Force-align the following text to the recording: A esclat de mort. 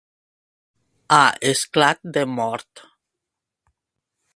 A 1.19 1.21
esclat 1.51 2.03
de 2.19 2.27
mort. 2.41 2.85